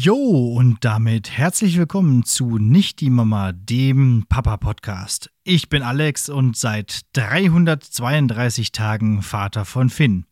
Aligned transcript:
Jo, 0.00 0.14
und 0.14 0.84
damit 0.84 1.28
herzlich 1.28 1.76
willkommen 1.76 2.22
zu 2.22 2.58
Nicht 2.58 3.00
die 3.00 3.10
Mama, 3.10 3.50
dem 3.50 4.26
Papa-Podcast. 4.28 5.28
Ich 5.42 5.70
bin 5.70 5.82
Alex 5.82 6.28
und 6.28 6.56
seit 6.56 7.00
332 7.14 8.70
Tagen 8.70 9.22
Vater 9.22 9.64
von 9.64 9.90
Finn. 9.90 10.24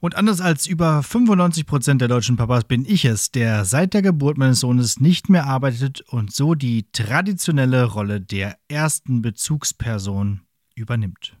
Und 0.00 0.16
anders 0.16 0.42
als 0.42 0.66
über 0.66 1.02
95 1.02 1.64
Prozent 1.64 2.02
der 2.02 2.08
deutschen 2.08 2.36
Papas 2.36 2.64
bin 2.64 2.84
ich 2.84 3.06
es, 3.06 3.30
der 3.30 3.64
seit 3.64 3.94
der 3.94 4.02
Geburt 4.02 4.36
meines 4.36 4.60
Sohnes 4.60 5.00
nicht 5.00 5.30
mehr 5.30 5.46
arbeitet 5.46 6.02
und 6.02 6.34
so 6.34 6.54
die 6.54 6.92
traditionelle 6.92 7.84
Rolle 7.84 8.20
der 8.20 8.58
ersten 8.68 9.22
Bezugsperson 9.22 10.42
übernimmt. 10.74 11.38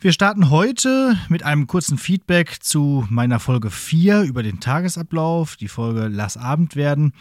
Wir 0.00 0.12
starten 0.12 0.48
heute 0.48 1.18
mit 1.28 1.42
einem 1.42 1.66
kurzen 1.66 1.98
Feedback 1.98 2.58
zu 2.62 3.04
meiner 3.10 3.40
Folge 3.40 3.68
4 3.68 4.22
über 4.22 4.44
den 4.44 4.60
Tagesablauf, 4.60 5.56
die 5.56 5.66
Folge 5.66 6.06
Lass 6.06 6.36
Abend 6.36 6.76
werden. 6.76 7.12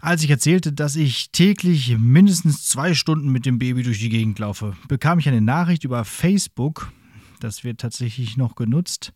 Als 0.00 0.24
ich 0.24 0.30
erzählte, 0.30 0.72
dass 0.72 0.96
ich 0.96 1.30
täglich 1.30 1.96
mindestens 1.96 2.66
zwei 2.66 2.94
Stunden 2.94 3.30
mit 3.30 3.46
dem 3.46 3.60
Baby 3.60 3.84
durch 3.84 4.00
die 4.00 4.08
Gegend 4.08 4.40
laufe, 4.40 4.76
bekam 4.88 5.20
ich 5.20 5.28
eine 5.28 5.40
Nachricht 5.40 5.84
über 5.84 6.04
Facebook. 6.04 6.92
Das 7.38 7.62
wird 7.62 7.80
tatsächlich 7.80 8.36
noch 8.36 8.56
genutzt. 8.56 9.12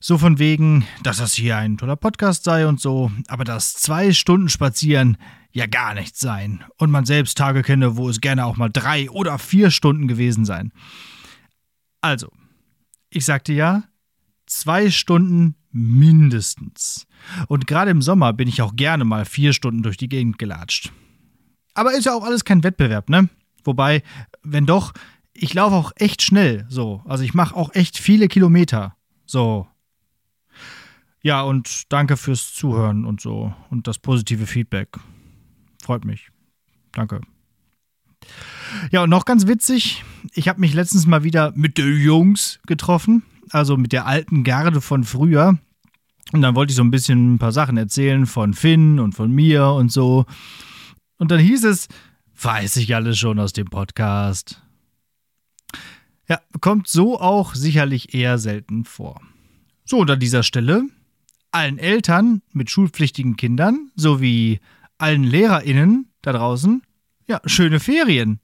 So 0.00 0.16
von 0.16 0.38
wegen, 0.38 0.86
dass 1.02 1.18
das 1.18 1.34
hier 1.34 1.58
ein 1.58 1.76
toller 1.76 1.96
Podcast 1.96 2.44
sei 2.44 2.66
und 2.66 2.80
so, 2.80 3.10
aber 3.28 3.44
dass 3.44 3.74
zwei 3.74 4.14
Stunden 4.14 4.48
spazieren 4.48 5.18
ja 5.52 5.66
gar 5.66 5.92
nichts 5.92 6.18
sein. 6.18 6.64
Und 6.78 6.90
man 6.90 7.04
selbst 7.04 7.36
Tage 7.36 7.62
kenne, 7.62 7.98
wo 7.98 8.08
es 8.08 8.22
gerne 8.22 8.46
auch 8.46 8.56
mal 8.56 8.70
drei 8.72 9.10
oder 9.10 9.38
vier 9.38 9.70
Stunden 9.70 10.08
gewesen 10.08 10.46
seien. 10.46 10.72
Also, 12.04 12.30
ich 13.08 13.24
sagte 13.24 13.54
ja, 13.54 13.84
zwei 14.44 14.90
Stunden 14.90 15.54
mindestens. 15.70 17.06
Und 17.48 17.66
gerade 17.66 17.90
im 17.90 18.02
Sommer 18.02 18.34
bin 18.34 18.46
ich 18.46 18.60
auch 18.60 18.76
gerne 18.76 19.06
mal 19.06 19.24
vier 19.24 19.54
Stunden 19.54 19.82
durch 19.82 19.96
die 19.96 20.10
Gegend 20.10 20.38
gelatscht. 20.38 20.92
Aber 21.72 21.94
ist 21.94 22.04
ja 22.04 22.12
auch 22.12 22.22
alles 22.22 22.44
kein 22.44 22.62
Wettbewerb, 22.62 23.08
ne? 23.08 23.30
Wobei, 23.64 24.02
wenn 24.42 24.66
doch, 24.66 24.92
ich 25.32 25.54
laufe 25.54 25.76
auch 25.76 25.92
echt 25.96 26.20
schnell, 26.20 26.66
so. 26.68 27.02
Also 27.06 27.24
ich 27.24 27.32
mache 27.32 27.56
auch 27.56 27.74
echt 27.74 27.96
viele 27.96 28.28
Kilometer, 28.28 28.94
so. 29.24 29.66
Ja, 31.22 31.40
und 31.40 31.90
danke 31.90 32.18
fürs 32.18 32.52
Zuhören 32.52 33.06
und 33.06 33.22
so 33.22 33.54
und 33.70 33.86
das 33.86 33.98
positive 33.98 34.46
Feedback. 34.46 34.98
Freut 35.82 36.04
mich. 36.04 36.28
Danke. 36.92 37.22
Ja, 38.90 39.02
und 39.02 39.10
noch 39.10 39.24
ganz 39.24 39.46
witzig, 39.46 40.04
ich 40.32 40.48
habe 40.48 40.60
mich 40.60 40.74
letztens 40.74 41.06
mal 41.06 41.24
wieder 41.24 41.52
mit 41.54 41.78
den 41.78 41.98
Jungs 41.98 42.60
getroffen, 42.66 43.22
also 43.50 43.76
mit 43.76 43.92
der 43.92 44.06
alten 44.06 44.44
Garde 44.44 44.80
von 44.80 45.04
früher. 45.04 45.58
Und 46.32 46.42
dann 46.42 46.54
wollte 46.54 46.70
ich 46.72 46.76
so 46.76 46.82
ein 46.82 46.90
bisschen 46.90 47.34
ein 47.34 47.38
paar 47.38 47.52
Sachen 47.52 47.76
erzählen 47.76 48.26
von 48.26 48.54
Finn 48.54 48.98
und 48.98 49.14
von 49.14 49.30
mir 49.30 49.68
und 49.68 49.92
so. 49.92 50.24
Und 51.18 51.30
dann 51.30 51.38
hieß 51.38 51.64
es, 51.64 51.88
weiß 52.40 52.76
ich 52.76 52.94
alles 52.94 53.18
schon 53.18 53.38
aus 53.38 53.52
dem 53.52 53.66
Podcast. 53.66 54.62
Ja, 56.28 56.40
kommt 56.60 56.88
so 56.88 57.20
auch 57.20 57.54
sicherlich 57.54 58.14
eher 58.14 58.38
selten 58.38 58.84
vor. 58.84 59.20
So, 59.84 59.98
und 59.98 60.10
an 60.10 60.20
dieser 60.20 60.42
Stelle 60.42 60.88
allen 61.50 61.78
Eltern 61.78 62.42
mit 62.52 62.70
schulpflichtigen 62.70 63.36
Kindern 63.36 63.90
sowie 63.94 64.60
allen 64.98 65.22
LehrerInnen 65.22 66.08
da 66.22 66.32
draußen, 66.32 66.82
ja, 67.28 67.40
schöne 67.46 67.78
Ferien. 67.78 68.40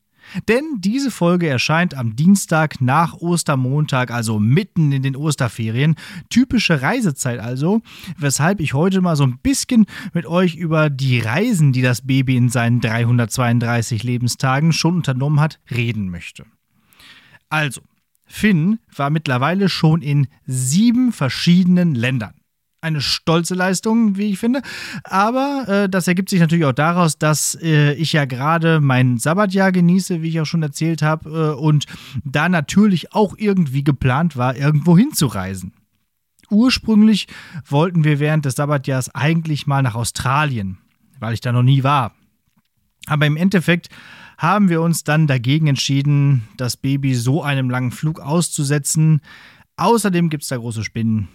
Denn 0.48 0.76
diese 0.78 1.10
Folge 1.10 1.48
erscheint 1.48 1.94
am 1.94 2.16
Dienstag 2.16 2.80
nach 2.80 3.14
Ostermontag, 3.14 4.10
also 4.10 4.38
mitten 4.38 4.92
in 4.92 5.02
den 5.02 5.16
Osterferien. 5.16 5.96
Typische 6.28 6.82
Reisezeit 6.82 7.40
also, 7.40 7.82
weshalb 8.16 8.60
ich 8.60 8.74
heute 8.74 9.00
mal 9.00 9.16
so 9.16 9.24
ein 9.24 9.38
bisschen 9.38 9.86
mit 10.12 10.26
euch 10.26 10.56
über 10.56 10.90
die 10.90 11.20
Reisen, 11.20 11.72
die 11.72 11.82
das 11.82 12.06
Baby 12.06 12.36
in 12.36 12.48
seinen 12.48 12.80
332 12.80 14.02
Lebenstagen 14.02 14.72
schon 14.72 14.96
unternommen 14.96 15.40
hat, 15.40 15.60
reden 15.70 16.10
möchte. 16.10 16.44
Also, 17.48 17.82
Finn 18.26 18.78
war 18.94 19.10
mittlerweile 19.10 19.68
schon 19.68 20.02
in 20.02 20.28
sieben 20.46 21.12
verschiedenen 21.12 21.94
Ländern 21.94 22.39
eine 22.80 23.00
stolze 23.00 23.54
Leistung, 23.54 24.16
wie 24.16 24.30
ich 24.30 24.38
finde. 24.38 24.62
Aber 25.04 25.64
äh, 25.68 25.88
das 25.88 26.08
ergibt 26.08 26.30
sich 26.30 26.40
natürlich 26.40 26.64
auch 26.64 26.72
daraus, 26.72 27.18
dass 27.18 27.56
äh, 27.60 27.92
ich 27.94 28.12
ja 28.12 28.24
gerade 28.24 28.80
mein 28.80 29.18
Sabbatjahr 29.18 29.72
genieße, 29.72 30.22
wie 30.22 30.28
ich 30.28 30.40
auch 30.40 30.46
schon 30.46 30.62
erzählt 30.62 31.02
habe, 31.02 31.54
äh, 31.56 31.60
und 31.60 31.86
da 32.24 32.48
natürlich 32.48 33.12
auch 33.12 33.34
irgendwie 33.36 33.84
geplant 33.84 34.36
war, 34.36 34.56
irgendwo 34.56 34.96
hinzureisen. 34.96 35.72
Ursprünglich 36.50 37.28
wollten 37.68 38.02
wir 38.02 38.18
während 38.18 38.44
des 38.44 38.56
Sabbatjahrs 38.56 39.14
eigentlich 39.14 39.66
mal 39.66 39.82
nach 39.82 39.94
Australien, 39.94 40.78
weil 41.20 41.34
ich 41.34 41.40
da 41.40 41.52
noch 41.52 41.62
nie 41.62 41.84
war. 41.84 42.12
Aber 43.06 43.26
im 43.26 43.36
Endeffekt 43.36 43.88
haben 44.36 44.68
wir 44.68 44.80
uns 44.80 45.04
dann 45.04 45.26
dagegen 45.26 45.66
entschieden, 45.66 46.48
das 46.56 46.76
Baby 46.76 47.14
so 47.14 47.42
einem 47.42 47.70
langen 47.70 47.92
Flug 47.92 48.20
auszusetzen. 48.20 49.20
Außerdem 49.76 50.30
gibt 50.30 50.42
es 50.42 50.48
da 50.48 50.56
große 50.56 50.82
Spinnen 50.82 51.28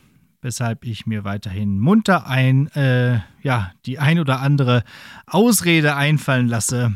weshalb 0.45 0.85
ich 0.85 1.07
mir 1.07 1.23
weiterhin 1.23 1.79
munter 1.79 2.27
ein, 2.27 2.67
äh, 2.75 3.19
ja, 3.41 3.71
die 3.87 3.97
ein 3.97 4.19
oder 4.19 4.41
andere 4.41 4.83
Ausrede 5.25 5.95
einfallen 5.95 6.47
lasse, 6.47 6.93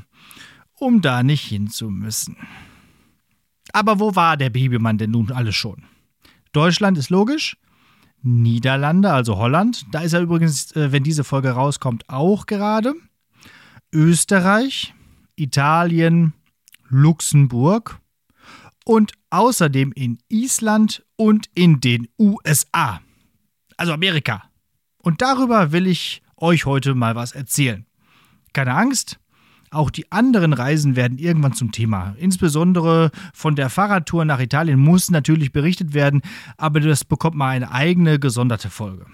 um 0.76 1.02
da 1.02 1.24
nicht 1.24 1.46
hin 1.46 1.68
zu 1.68 1.90
müssen. 1.90 2.38
Aber 3.74 4.00
wo 4.00 4.16
war 4.16 4.38
der 4.38 4.52
Babymann 4.52 5.00
denn 5.00 5.10
nun 5.10 5.32
alles 5.32 5.56
schon? 5.56 5.84
Deutschland 6.52 6.96
ist 7.00 7.10
logisch. 7.10 7.58
Niederlande, 8.22 9.12
also 9.12 9.38
Holland, 9.38 9.88
da 9.92 10.02
ist 10.02 10.14
er 10.14 10.22
übrigens, 10.22 10.72
äh, 10.76 10.92
wenn 10.92 11.04
diese 11.04 11.24
Folge 11.24 11.50
rauskommt, 11.50 12.08
auch 12.08 12.46
gerade. 12.46 12.94
Österreich, 13.92 14.94
Italien, 15.36 16.34
Luxemburg 16.88 18.00
und 18.86 19.14
außerdem 19.32 19.92
in 19.94 20.20
Island 20.28 21.04
und 21.16 21.50
in 21.56 21.82
den 21.82 22.08
USA 22.20 23.02
also 23.80 23.94
Amerika. 23.94 24.44
Und 25.02 25.22
darüber 25.22 25.72
will 25.72 25.88
ich 25.88 26.22
euch 26.36 26.66
heute 26.66 26.96
mal 26.96 27.16
was 27.16 27.32
erzählen. 27.32 27.86
Keine 28.54 28.76
Angst, 28.76 29.20
auch 29.72 29.90
die 29.90 30.12
anderen 30.12 30.54
Reisen 30.54 30.96
werden 30.96 31.18
irgendwann 31.18 31.54
zum 31.54 31.72
Thema. 31.72 32.16
Insbesondere 32.18 33.12
von 33.34 33.56
der 33.56 33.70
Fahrradtour 33.70 34.26
nach 34.26 34.40
Italien 34.40 34.80
muss 34.80 35.12
natürlich 35.12 35.52
berichtet 35.52 35.94
werden, 35.94 36.22
aber 36.58 36.80
das 36.80 37.06
bekommt 37.06 37.36
mal 37.36 37.50
eine 37.50 37.72
eigene 37.72 38.20
gesonderte 38.20 38.70
Folge. 38.70 39.06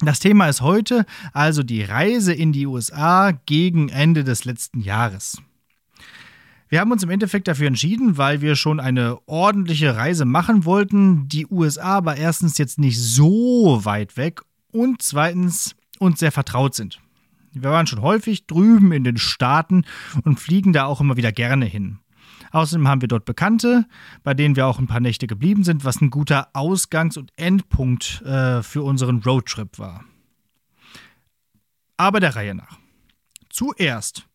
Das 0.00 0.18
Thema 0.18 0.48
ist 0.48 0.62
heute 0.62 1.04
also 1.32 1.62
die 1.62 1.82
Reise 1.82 2.32
in 2.32 2.52
die 2.52 2.66
USA 2.66 3.32
gegen 3.46 3.88
Ende 3.90 4.24
des 4.24 4.44
letzten 4.44 4.80
Jahres. 4.80 5.40
Wir 6.70 6.78
haben 6.78 6.92
uns 6.92 7.02
im 7.02 7.10
Endeffekt 7.10 7.48
dafür 7.48 7.66
entschieden, 7.66 8.16
weil 8.16 8.42
wir 8.42 8.54
schon 8.54 8.78
eine 8.78 9.18
ordentliche 9.26 9.96
Reise 9.96 10.24
machen 10.24 10.64
wollten. 10.64 11.26
Die 11.26 11.48
USA 11.48 11.96
aber 11.96 12.16
erstens 12.16 12.58
jetzt 12.58 12.78
nicht 12.78 12.96
so 12.96 13.80
weit 13.82 14.16
weg 14.16 14.42
und 14.70 15.02
zweitens 15.02 15.74
uns 15.98 16.20
sehr 16.20 16.30
vertraut 16.30 16.76
sind. 16.76 17.00
Wir 17.50 17.72
waren 17.72 17.88
schon 17.88 18.02
häufig 18.02 18.46
drüben 18.46 18.92
in 18.92 19.02
den 19.02 19.16
Staaten 19.16 19.84
und 20.24 20.38
fliegen 20.38 20.72
da 20.72 20.84
auch 20.84 21.00
immer 21.00 21.16
wieder 21.16 21.32
gerne 21.32 21.66
hin. 21.66 21.98
Außerdem 22.52 22.86
haben 22.86 23.00
wir 23.00 23.08
dort 23.08 23.24
Bekannte, 23.24 23.84
bei 24.22 24.34
denen 24.34 24.54
wir 24.54 24.68
auch 24.68 24.78
ein 24.78 24.86
paar 24.86 25.00
Nächte 25.00 25.26
geblieben 25.26 25.64
sind, 25.64 25.84
was 25.84 26.00
ein 26.00 26.10
guter 26.10 26.50
Ausgangs- 26.52 27.16
und 27.16 27.32
Endpunkt 27.34 28.22
äh, 28.22 28.62
für 28.62 28.84
unseren 28.84 29.18
Roadtrip 29.24 29.80
war. 29.80 30.04
Aber 31.96 32.20
der 32.20 32.36
Reihe 32.36 32.54
nach. 32.54 32.78
Zuerst 33.48 34.29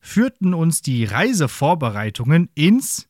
führten 0.00 0.54
uns 0.54 0.82
die 0.82 1.04
Reisevorbereitungen 1.04 2.48
ins, 2.54 3.08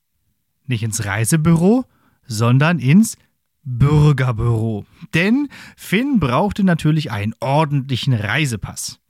nicht 0.67 0.83
ins 0.83 1.05
Reisebüro, 1.05 1.85
sondern 2.27 2.79
ins 2.79 3.17
Bürgerbüro. 3.63 4.85
Denn 5.15 5.49
Finn 5.77 6.19
brauchte 6.21 6.65
natürlich 6.65 7.11
einen 7.11 7.35
ordentlichen 7.41 8.15
Reisepass. 8.15 9.01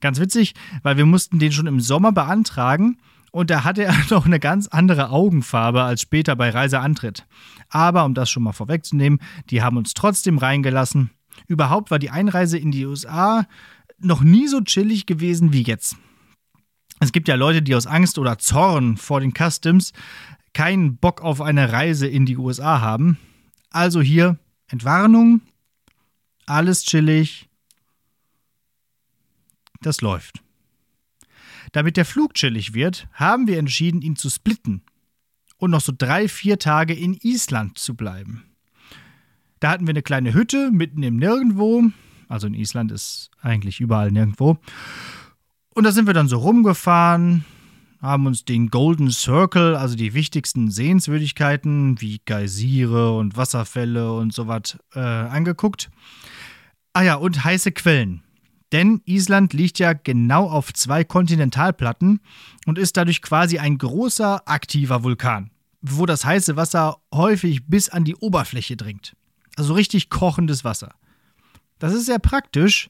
Ganz 0.00 0.20
witzig, 0.20 0.54
weil 0.82 0.96
wir 0.96 1.06
mussten 1.06 1.38
den 1.38 1.52
schon 1.52 1.66
im 1.66 1.80
Sommer 1.80 2.12
beantragen 2.12 2.98
und 3.32 3.50
da 3.50 3.64
hatte 3.64 3.84
er 3.84 3.94
noch 4.10 4.26
eine 4.26 4.40
ganz 4.40 4.68
andere 4.68 5.10
Augenfarbe 5.10 5.82
als 5.82 6.00
später 6.00 6.36
bei 6.36 6.50
Reiseantritt. 6.50 7.26
Aber 7.68 8.04
um 8.04 8.14
das 8.14 8.30
schon 8.30 8.42
mal 8.42 8.52
vorwegzunehmen, 8.52 9.20
die 9.50 9.62
haben 9.62 9.76
uns 9.76 9.94
trotzdem 9.94 10.38
reingelassen. 10.38 11.10
Überhaupt 11.46 11.90
war 11.90 11.98
die 11.98 12.10
Einreise 12.10 12.58
in 12.58 12.70
die 12.70 12.86
USA 12.86 13.46
noch 13.98 14.22
nie 14.22 14.46
so 14.46 14.60
chillig 14.60 15.06
gewesen 15.06 15.52
wie 15.52 15.62
jetzt. 15.62 15.96
Es 17.00 17.12
gibt 17.12 17.28
ja 17.28 17.34
Leute, 17.34 17.62
die 17.62 17.74
aus 17.74 17.86
Angst 17.86 18.18
oder 18.18 18.38
Zorn 18.38 18.96
vor 18.96 19.20
den 19.20 19.32
Customs 19.32 19.92
keinen 20.54 20.96
Bock 20.96 21.20
auf 21.20 21.40
eine 21.40 21.72
Reise 21.72 22.06
in 22.06 22.24
die 22.24 22.36
USA 22.36 22.80
haben. 22.80 23.18
Also 23.70 24.00
hier 24.00 24.38
Entwarnung, 24.68 25.42
alles 26.46 26.84
chillig, 26.84 27.48
das 29.82 30.00
läuft. 30.00 30.42
Damit 31.72 31.96
der 31.96 32.06
Flug 32.06 32.34
chillig 32.34 32.72
wird, 32.72 33.06
haben 33.12 33.46
wir 33.46 33.58
entschieden, 33.58 34.00
ihn 34.00 34.16
zu 34.16 34.30
splitten 34.30 34.82
und 35.58 35.70
noch 35.70 35.80
so 35.80 35.92
drei, 35.96 36.28
vier 36.28 36.58
Tage 36.58 36.94
in 36.94 37.14
Island 37.22 37.78
zu 37.78 37.94
bleiben. 37.94 38.44
Da 39.60 39.70
hatten 39.70 39.86
wir 39.86 39.92
eine 39.92 40.02
kleine 40.02 40.34
Hütte 40.34 40.70
mitten 40.70 41.02
im 41.02 41.16
Nirgendwo. 41.16 41.84
Also 42.28 42.46
in 42.46 42.54
Island 42.54 42.92
ist 42.92 43.30
eigentlich 43.40 43.80
überall 43.80 44.10
nirgendwo. 44.10 44.58
Und 45.76 45.84
da 45.84 45.92
sind 45.92 46.06
wir 46.06 46.14
dann 46.14 46.26
so 46.26 46.38
rumgefahren, 46.38 47.44
haben 48.00 48.24
uns 48.24 48.46
den 48.46 48.70
Golden 48.70 49.10
Circle, 49.10 49.76
also 49.76 49.94
die 49.94 50.14
wichtigsten 50.14 50.70
Sehenswürdigkeiten 50.70 52.00
wie 52.00 52.22
Geysire 52.24 53.14
und 53.14 53.36
Wasserfälle 53.36 54.10
und 54.14 54.32
sowas 54.32 54.78
äh, 54.94 55.00
angeguckt. 55.00 55.90
Ah 56.94 57.02
ja, 57.02 57.16
und 57.16 57.44
heiße 57.44 57.72
Quellen. 57.72 58.22
Denn 58.72 59.02
Island 59.04 59.52
liegt 59.52 59.78
ja 59.78 59.92
genau 59.92 60.48
auf 60.48 60.72
zwei 60.72 61.04
Kontinentalplatten 61.04 62.20
und 62.64 62.78
ist 62.78 62.96
dadurch 62.96 63.20
quasi 63.20 63.58
ein 63.58 63.76
großer 63.76 64.48
aktiver 64.48 65.04
Vulkan, 65.04 65.50
wo 65.82 66.06
das 66.06 66.24
heiße 66.24 66.56
Wasser 66.56 66.96
häufig 67.12 67.66
bis 67.66 67.90
an 67.90 68.04
die 68.04 68.16
Oberfläche 68.16 68.78
dringt. 68.78 69.14
Also 69.56 69.74
richtig 69.74 70.08
kochendes 70.08 70.64
Wasser. 70.64 70.94
Das 71.78 71.92
ist 71.92 72.06
sehr 72.06 72.18
praktisch, 72.18 72.88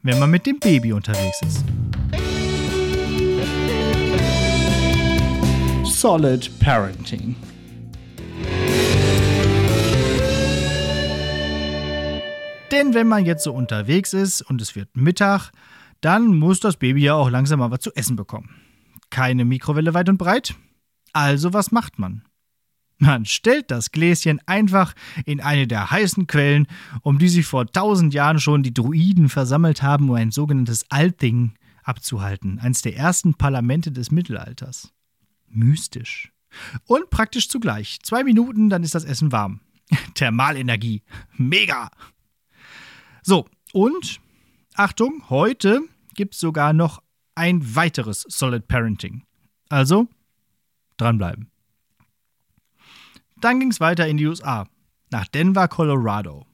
wenn 0.00 0.18
man 0.18 0.30
mit 0.30 0.46
dem 0.46 0.60
Baby 0.60 0.94
unterwegs 0.94 1.42
ist. 1.42 1.62
Solid 6.02 6.50
Parenting. 6.58 7.36
Denn 12.72 12.92
wenn 12.92 13.06
man 13.06 13.24
jetzt 13.24 13.44
so 13.44 13.52
unterwegs 13.52 14.12
ist 14.12 14.42
und 14.42 14.60
es 14.60 14.74
wird 14.74 14.96
Mittag, 14.96 15.52
dann 16.00 16.36
muss 16.36 16.58
das 16.58 16.76
Baby 16.76 17.04
ja 17.04 17.14
auch 17.14 17.30
langsam 17.30 17.60
mal 17.60 17.70
was 17.70 17.82
zu 17.82 17.94
essen 17.94 18.16
bekommen. 18.16 18.50
Keine 19.10 19.44
Mikrowelle 19.44 19.94
weit 19.94 20.08
und 20.08 20.18
breit. 20.18 20.56
Also 21.12 21.52
was 21.52 21.70
macht 21.70 22.00
man? 22.00 22.24
Man 22.98 23.24
stellt 23.24 23.70
das 23.70 23.92
Gläschen 23.92 24.40
einfach 24.44 24.94
in 25.24 25.40
eine 25.40 25.68
der 25.68 25.92
heißen 25.92 26.26
Quellen, 26.26 26.66
um 27.02 27.20
die 27.20 27.28
sich 27.28 27.46
vor 27.46 27.68
tausend 27.68 28.12
Jahren 28.12 28.40
schon 28.40 28.64
die 28.64 28.74
Druiden 28.74 29.28
versammelt 29.28 29.84
haben, 29.84 30.10
um 30.10 30.16
ein 30.16 30.32
sogenanntes 30.32 30.84
Althing 30.90 31.54
abzuhalten, 31.84 32.58
eines 32.58 32.82
der 32.82 32.96
ersten 32.96 33.34
Parlamente 33.34 33.92
des 33.92 34.10
Mittelalters. 34.10 34.92
Mystisch. 35.52 36.32
Und 36.86 37.10
praktisch 37.10 37.48
zugleich. 37.48 37.98
Zwei 38.02 38.24
Minuten, 38.24 38.68
dann 38.68 38.82
ist 38.82 38.94
das 38.94 39.04
Essen 39.04 39.32
warm. 39.32 39.60
Thermalenergie. 40.14 41.02
Mega! 41.36 41.90
So, 43.22 43.46
und 43.72 44.20
Achtung, 44.74 45.28
heute 45.30 45.82
gibt 46.14 46.34
es 46.34 46.40
sogar 46.40 46.72
noch 46.72 47.02
ein 47.34 47.74
weiteres 47.74 48.24
Solid 48.28 48.68
Parenting. 48.68 49.24
Also 49.68 50.08
dranbleiben. 50.96 51.50
Dann 53.40 53.58
ging 53.58 53.70
es 53.70 53.80
weiter 53.80 54.06
in 54.06 54.16
die 54.16 54.26
USA, 54.26 54.68
nach 55.10 55.26
Denver, 55.26 55.68
Colorado. 55.68 56.46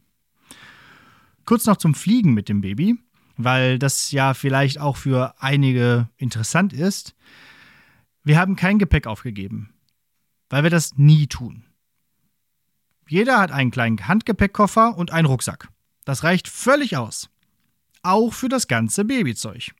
Kurz 1.45 1.67
noch 1.67 1.77
zum 1.77 1.95
Fliegen 1.95 2.35
mit 2.35 2.49
dem 2.49 2.61
Baby, 2.61 2.99
weil 3.37 3.79
das 3.79 4.11
ja 4.11 4.35
vielleicht 4.35 4.79
auch 4.81 4.97
für 4.97 5.35
einige 5.39 6.09
interessant 6.17 6.73
ist. 6.73 7.15
Wir 8.29 8.39
haben 8.39 8.57
kein 8.57 8.79
Gepäck 8.79 9.07
aufgegeben, 9.07 9.71
weil 10.51 10.63
wir 10.63 10.69
das 10.69 10.99
nie 10.99 11.29
tun. 11.29 11.65
Jeder 13.09 13.39
hat 13.39 13.51
einen 13.51 13.71
kleinen 13.71 14.07
Handgepäckkoffer 14.07 14.99
und 14.99 15.13
einen 15.13 15.25
Rucksack. 15.25 15.71
Das 16.05 16.25
reicht 16.25 16.47
völlig 16.47 16.99
aus. 16.99 17.31
Auch 18.03 18.35
für 18.35 18.51
das 18.51 18.69
ganze 18.69 19.07
Babyzeug. 19.07 19.71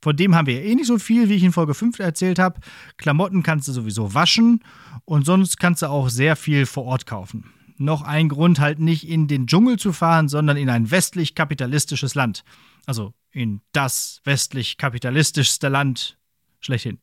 Von 0.00 0.16
dem 0.16 0.34
haben 0.34 0.46
wir 0.46 0.64
eh 0.64 0.74
nicht 0.74 0.86
so 0.86 0.98
viel, 0.98 1.28
wie 1.28 1.34
ich 1.34 1.42
in 1.42 1.52
Folge 1.52 1.74
5 1.74 1.98
erzählt 1.98 2.38
habe. 2.38 2.60
Klamotten 2.96 3.42
kannst 3.42 3.68
du 3.68 3.72
sowieso 3.72 4.14
waschen 4.14 4.64
und 5.04 5.26
sonst 5.26 5.60
kannst 5.60 5.82
du 5.82 5.90
auch 5.90 6.08
sehr 6.08 6.34
viel 6.34 6.64
vor 6.64 6.84
Ort 6.84 7.04
kaufen. 7.04 7.52
Noch 7.76 8.00
ein 8.00 8.30
Grund, 8.30 8.58
halt 8.58 8.78
nicht 8.78 9.06
in 9.06 9.28
den 9.28 9.46
Dschungel 9.46 9.78
zu 9.78 9.92
fahren, 9.92 10.30
sondern 10.30 10.56
in 10.56 10.70
ein 10.70 10.90
westlich 10.90 11.34
kapitalistisches 11.34 12.14
Land. 12.14 12.42
Also 12.86 13.12
in 13.32 13.60
das 13.72 14.22
westlich 14.24 14.78
kapitalistischste 14.78 15.68
Land 15.68 16.16
schlechthin. 16.60 17.00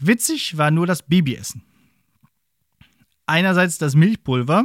Witzig 0.00 0.56
war 0.56 0.70
nur 0.70 0.86
das 0.86 1.02
Babyessen. 1.02 1.62
Einerseits 3.26 3.78
das 3.78 3.94
Milchpulver, 3.94 4.64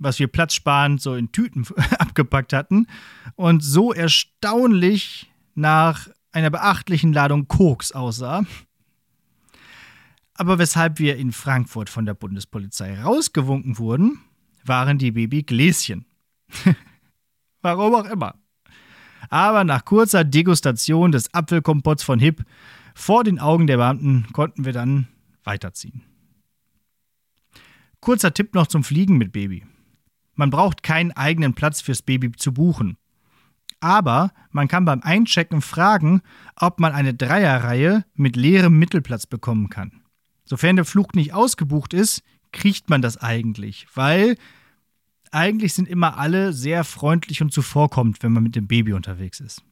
was 0.00 0.18
wir 0.18 0.26
platzsparend 0.26 1.00
so 1.00 1.14
in 1.14 1.30
Tüten 1.32 1.66
abgepackt 1.98 2.52
hatten 2.52 2.86
und 3.36 3.62
so 3.62 3.92
erstaunlich 3.92 5.30
nach 5.54 6.08
einer 6.32 6.50
beachtlichen 6.50 7.12
Ladung 7.12 7.46
Koks 7.46 7.92
aussah. 7.92 8.44
Aber 10.34 10.58
weshalb 10.58 10.98
wir 10.98 11.16
in 11.16 11.30
Frankfurt 11.30 11.88
von 11.88 12.06
der 12.06 12.14
Bundespolizei 12.14 13.00
rausgewunken 13.00 13.78
wurden, 13.78 14.18
waren 14.64 14.98
die 14.98 15.12
Babygläschen. 15.12 16.06
Warum 17.62 17.94
auch 17.94 18.06
immer. 18.06 18.34
Aber 19.30 19.62
nach 19.62 19.84
kurzer 19.84 20.24
Degustation 20.24 21.12
des 21.12 21.32
Apfelkompotts 21.32 22.02
von 22.02 22.18
Hip 22.18 22.44
vor 22.94 23.24
den 23.24 23.38
Augen 23.38 23.66
der 23.66 23.76
Beamten 23.76 24.26
konnten 24.32 24.64
wir 24.64 24.72
dann 24.72 25.08
weiterziehen. 25.42 26.02
Kurzer 28.00 28.32
Tipp 28.32 28.54
noch 28.54 28.66
zum 28.66 28.84
Fliegen 28.84 29.18
mit 29.18 29.32
Baby. 29.32 29.64
Man 30.34 30.50
braucht 30.50 30.82
keinen 30.82 31.12
eigenen 31.12 31.54
Platz 31.54 31.80
fürs 31.80 32.02
Baby 32.02 32.32
zu 32.32 32.52
buchen. 32.52 32.96
Aber 33.80 34.32
man 34.50 34.68
kann 34.68 34.84
beim 34.84 35.02
Einchecken 35.02 35.60
fragen, 35.60 36.22
ob 36.56 36.80
man 36.80 36.92
eine 36.92 37.14
Dreierreihe 37.14 38.04
mit 38.14 38.36
leerem 38.36 38.78
Mittelplatz 38.78 39.26
bekommen 39.26 39.68
kann. 39.68 40.02
Sofern 40.44 40.76
der 40.76 40.84
Flug 40.84 41.14
nicht 41.14 41.34
ausgebucht 41.34 41.92
ist, 41.92 42.22
kriegt 42.52 42.88
man 42.88 43.02
das 43.02 43.16
eigentlich, 43.16 43.86
weil 43.94 44.36
eigentlich 45.30 45.74
sind 45.74 45.88
immer 45.88 46.16
alle 46.18 46.52
sehr 46.52 46.84
freundlich 46.84 47.42
und 47.42 47.52
zuvorkommend, 47.52 48.22
wenn 48.22 48.32
man 48.32 48.42
mit 48.42 48.54
dem 48.54 48.68
Baby 48.68 48.92
unterwegs 48.92 49.40
ist. 49.40 49.62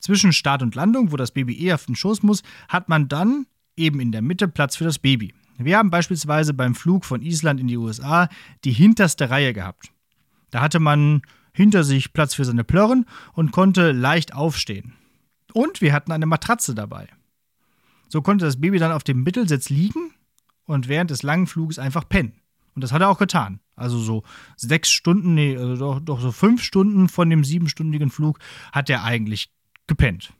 Zwischen 0.00 0.32
Start 0.32 0.62
und 0.62 0.74
Landung, 0.74 1.12
wo 1.12 1.16
das 1.16 1.32
Baby 1.32 1.60
eher 1.60 1.74
auf 1.74 1.86
den 1.86 1.96
Schoß 1.96 2.22
muss, 2.22 2.42
hat 2.68 2.88
man 2.88 3.08
dann 3.08 3.46
eben 3.76 4.00
in 4.00 4.12
der 4.12 4.22
Mitte 4.22 4.48
Platz 4.48 4.76
für 4.76 4.84
das 4.84 4.98
Baby. 4.98 5.34
Wir 5.58 5.78
haben 5.78 5.90
beispielsweise 5.90 6.54
beim 6.54 6.74
Flug 6.74 7.04
von 7.04 7.20
Island 7.20 7.60
in 7.60 7.66
die 7.66 7.76
USA 7.76 8.28
die 8.64 8.72
hinterste 8.72 9.28
Reihe 9.28 9.52
gehabt. 9.52 9.90
Da 10.50 10.60
hatte 10.60 10.78
man 10.78 11.22
hinter 11.52 11.82
sich 11.82 12.12
Platz 12.12 12.34
für 12.34 12.44
seine 12.44 12.62
Plörren 12.62 13.06
und 13.32 13.50
konnte 13.50 13.90
leicht 13.90 14.32
aufstehen. 14.34 14.94
Und 15.52 15.80
wir 15.80 15.92
hatten 15.92 16.12
eine 16.12 16.26
Matratze 16.26 16.74
dabei. 16.74 17.08
So 18.08 18.22
konnte 18.22 18.44
das 18.44 18.60
Baby 18.60 18.78
dann 18.78 18.92
auf 18.92 19.02
dem 19.02 19.22
Mittelsitz 19.24 19.68
liegen 19.68 20.12
und 20.64 20.88
während 20.88 21.10
des 21.10 21.24
langen 21.24 21.48
Fluges 21.48 21.78
einfach 21.78 22.08
pennen. 22.08 22.40
Und 22.74 22.82
das 22.82 22.92
hat 22.92 23.02
er 23.02 23.08
auch 23.08 23.18
getan. 23.18 23.58
Also 23.74 23.98
so 23.98 24.22
sechs 24.56 24.90
Stunden, 24.90 25.34
nee, 25.34 25.56
also 25.56 25.76
doch, 25.76 26.00
doch 26.00 26.20
so 26.20 26.30
fünf 26.30 26.62
Stunden 26.62 27.08
von 27.08 27.28
dem 27.28 27.42
siebenstündigen 27.42 28.10
Flug 28.10 28.38
hat 28.72 28.88
er 28.88 29.02
eigentlich 29.02 29.50
gepennt. 29.88 30.32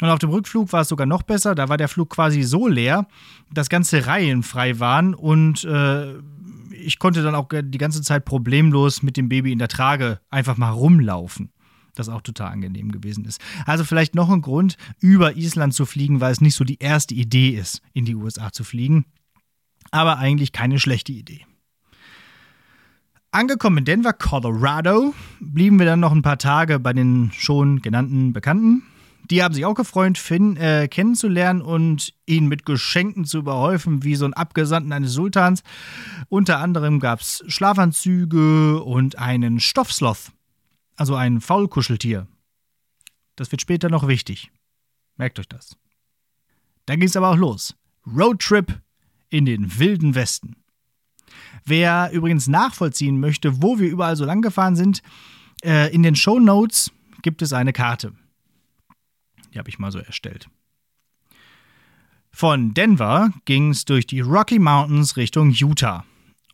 Und 0.00 0.08
auf 0.10 0.18
dem 0.18 0.30
Rückflug 0.30 0.72
war 0.72 0.82
es 0.82 0.88
sogar 0.88 1.06
noch 1.06 1.22
besser. 1.22 1.54
Da 1.54 1.68
war 1.68 1.76
der 1.76 1.88
Flug 1.88 2.10
quasi 2.10 2.42
so 2.42 2.68
leer, 2.68 3.08
dass 3.52 3.68
ganze 3.68 4.06
Reihen 4.06 4.42
frei 4.42 4.78
waren 4.78 5.14
und 5.14 5.64
äh, 5.64 6.14
ich 6.70 6.98
konnte 6.98 7.22
dann 7.22 7.34
auch 7.34 7.48
die 7.50 7.78
ganze 7.78 8.02
Zeit 8.02 8.24
problemlos 8.24 9.02
mit 9.02 9.16
dem 9.16 9.28
Baby 9.28 9.52
in 9.52 9.58
der 9.58 9.68
Trage 9.68 10.20
einfach 10.30 10.56
mal 10.56 10.70
rumlaufen. 10.70 11.50
Das 11.96 12.08
auch 12.08 12.22
total 12.22 12.52
angenehm 12.52 12.92
gewesen 12.92 13.24
ist. 13.24 13.40
Also 13.66 13.82
vielleicht 13.82 14.14
noch 14.14 14.30
ein 14.30 14.40
Grund, 14.42 14.76
über 15.00 15.36
Island 15.36 15.74
zu 15.74 15.84
fliegen, 15.84 16.20
weil 16.20 16.30
es 16.30 16.40
nicht 16.40 16.54
so 16.54 16.62
die 16.62 16.78
erste 16.78 17.14
Idee 17.14 17.50
ist, 17.50 17.82
in 17.92 18.04
die 18.04 18.14
USA 18.14 18.52
zu 18.52 18.62
fliegen. 18.62 19.06
Aber 19.90 20.18
eigentlich 20.18 20.52
keine 20.52 20.78
schlechte 20.78 21.12
Idee. 21.12 21.44
Angekommen 23.30 23.78
in 23.78 23.84
Denver, 23.84 24.14
Colorado, 24.14 25.14
blieben 25.38 25.78
wir 25.78 25.84
dann 25.84 26.00
noch 26.00 26.12
ein 26.12 26.22
paar 26.22 26.38
Tage 26.38 26.78
bei 26.78 26.94
den 26.94 27.30
schon 27.32 27.82
genannten 27.82 28.32
Bekannten. 28.32 28.84
Die 29.30 29.42
haben 29.42 29.52
sich 29.52 29.66
auch 29.66 29.74
gefreut, 29.74 30.16
Finn 30.16 30.56
äh, 30.56 30.88
kennenzulernen 30.88 31.60
und 31.60 32.14
ihn 32.24 32.46
mit 32.46 32.64
Geschenken 32.64 33.26
zu 33.26 33.38
überhäufen, 33.38 34.02
wie 34.02 34.14
so 34.14 34.24
ein 34.24 34.32
Abgesandten 34.32 34.94
eines 34.94 35.12
Sultans. 35.12 35.62
Unter 36.30 36.60
anderem 36.60 37.00
gab 37.00 37.20
es 37.20 37.44
Schlafanzüge 37.46 38.82
und 38.82 39.18
einen 39.18 39.60
Stoffsloth, 39.60 40.32
also 40.96 41.14
ein 41.14 41.42
Faulkuscheltier. 41.42 42.26
Das 43.36 43.50
wird 43.50 43.60
später 43.60 43.90
noch 43.90 44.08
wichtig. 44.08 44.50
Merkt 45.18 45.38
euch 45.38 45.48
das. 45.48 45.76
Dann 46.86 46.98
ging 46.98 47.08
es 47.08 47.16
aber 47.16 47.28
auch 47.28 47.36
los. 47.36 47.76
Roadtrip 48.06 48.80
in 49.28 49.44
den 49.44 49.78
wilden 49.78 50.14
Westen. 50.14 50.56
Wer 51.64 52.10
übrigens 52.12 52.48
nachvollziehen 52.48 53.20
möchte, 53.20 53.62
wo 53.62 53.78
wir 53.78 53.88
überall 53.88 54.16
so 54.16 54.24
lang 54.24 54.42
gefahren 54.42 54.76
sind, 54.76 55.02
äh, 55.62 55.92
in 55.92 56.02
den 56.02 56.16
Show 56.16 56.38
Notes 56.38 56.90
gibt 57.22 57.42
es 57.42 57.52
eine 57.52 57.72
Karte. 57.72 58.12
Die 59.52 59.58
habe 59.58 59.68
ich 59.68 59.78
mal 59.78 59.92
so 59.92 59.98
erstellt. 59.98 60.48
Von 62.30 62.74
Denver 62.74 63.30
ging 63.46 63.70
es 63.70 63.84
durch 63.84 64.06
die 64.06 64.20
Rocky 64.20 64.58
Mountains 64.58 65.16
Richtung 65.16 65.50
Utah 65.50 66.04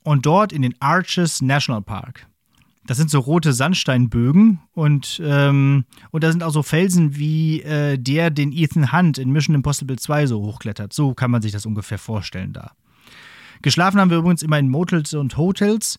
und 0.03 0.25
dort 0.25 0.53
in 0.53 0.63
den 0.63 0.75
Arches 0.81 1.43
National 1.43 1.83
Park. 1.83 2.27
Das 2.87 2.99
sind 2.99 3.11
so 3.11 3.19
rote 3.19 3.55
Sandsteinbögen 3.55 4.61
und, 4.73 5.21
ähm, 5.25 5.85
und 6.11 6.23
da 6.23 6.31
sind 6.31 6.43
auch 6.43 6.53
so 6.53 6.63
Felsen 6.63 7.17
wie 7.17 7.63
äh, 7.63 7.99
der, 7.99 8.31
den 8.31 8.53
Ethan 8.53 8.93
Hunt 8.93 9.17
in 9.17 9.31
Mission 9.31 9.55
Impossible 9.55 9.99
2 9.99 10.27
so 10.27 10.43
hochklettert. 10.43 10.93
So 10.93 11.15
kann 11.15 11.31
man 11.31 11.41
sich 11.41 11.53
das 11.53 11.65
ungefähr 11.65 11.99
vorstellen 11.99 12.53
da. 12.53 12.73
Geschlafen 13.65 13.99
haben 13.99 14.11
wir 14.11 14.19
übrigens 14.19 14.43
immer 14.43 14.59
in 14.59 14.69
Motels 14.69 15.15
und 15.15 15.39
Hotels. 15.39 15.99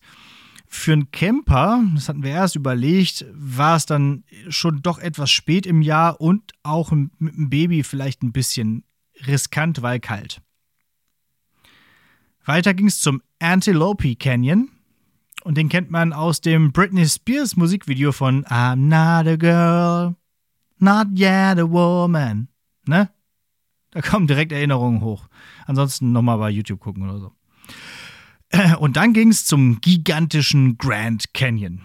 Für 0.68 0.92
einen 0.92 1.10
Camper, 1.10 1.82
das 1.96 2.08
hatten 2.08 2.22
wir 2.22 2.30
erst 2.30 2.54
überlegt, 2.54 3.26
war 3.32 3.74
es 3.74 3.86
dann 3.86 4.22
schon 4.48 4.82
doch 4.82 5.00
etwas 5.00 5.32
spät 5.32 5.66
im 5.66 5.82
Jahr 5.82 6.20
und 6.20 6.52
auch 6.62 6.92
mit 6.92 7.34
dem 7.34 7.50
Baby 7.50 7.82
vielleicht 7.82 8.22
ein 8.22 8.30
bisschen 8.30 8.84
riskant, 9.26 9.82
weil 9.82 9.98
kalt. 9.98 10.40
Weiter 12.44 12.72
ging 12.72 12.86
es 12.86 13.00
zum 13.00 13.20
Antelope 13.40 14.14
Canyon. 14.14 14.70
Und 15.42 15.58
den 15.58 15.68
kennt 15.68 15.90
man 15.90 16.12
aus 16.12 16.40
dem 16.40 16.70
Britney 16.70 17.08
Spears 17.08 17.56
Musikvideo 17.56 18.12
von 18.12 18.44
I'm 18.44 18.76
not 18.76 19.26
a 19.26 19.34
girl, 19.34 20.14
not 20.78 21.08
yet 21.18 21.58
a 21.58 21.68
woman. 21.68 22.46
Ne? 22.86 23.10
Da 23.90 24.02
kommen 24.02 24.28
direkt 24.28 24.52
Erinnerungen 24.52 25.00
hoch. 25.00 25.28
Ansonsten 25.66 26.12
nochmal 26.12 26.38
bei 26.38 26.50
YouTube 26.50 26.78
gucken 26.78 27.02
oder 27.02 27.18
so. 27.18 27.35
Und 28.78 28.96
dann 28.96 29.12
ging 29.12 29.30
es 29.30 29.44
zum 29.44 29.80
gigantischen 29.80 30.78
Grand 30.78 31.32
Canyon. 31.34 31.82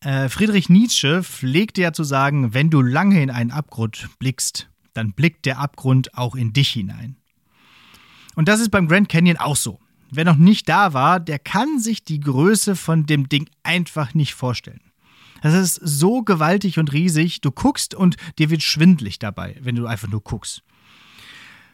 Äh, 0.00 0.28
Friedrich 0.28 0.68
Nietzsche 0.68 1.22
pflegte 1.22 1.82
ja 1.82 1.92
zu 1.92 2.04
sagen, 2.04 2.54
wenn 2.54 2.70
du 2.70 2.82
lange 2.82 3.22
in 3.22 3.30
einen 3.30 3.50
Abgrund 3.50 4.08
blickst, 4.18 4.68
dann 4.94 5.12
blickt 5.12 5.46
der 5.46 5.58
Abgrund 5.58 6.16
auch 6.16 6.34
in 6.34 6.52
dich 6.52 6.70
hinein. 6.70 7.16
Und 8.34 8.48
das 8.48 8.60
ist 8.60 8.70
beim 8.70 8.88
Grand 8.88 9.08
Canyon 9.08 9.36
auch 9.36 9.56
so 9.56 9.78
wer 10.10 10.24
noch 10.24 10.36
nicht 10.36 10.68
da 10.68 10.92
war, 10.92 11.20
der 11.20 11.38
kann 11.38 11.78
sich 11.78 12.04
die 12.04 12.20
Größe 12.20 12.76
von 12.76 13.06
dem 13.06 13.28
Ding 13.28 13.48
einfach 13.62 14.14
nicht 14.14 14.34
vorstellen. 14.34 14.80
Das 15.42 15.54
ist 15.54 15.80
so 15.82 16.22
gewaltig 16.22 16.78
und 16.78 16.92
riesig, 16.92 17.40
du 17.40 17.50
guckst 17.50 17.94
und 17.94 18.16
dir 18.38 18.50
wird 18.50 18.62
schwindlig 18.62 19.18
dabei, 19.18 19.56
wenn 19.62 19.74
du 19.74 19.86
einfach 19.86 20.08
nur 20.08 20.22
guckst. 20.22 20.62